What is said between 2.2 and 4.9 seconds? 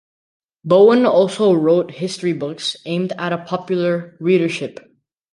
books aimed at a popular readership.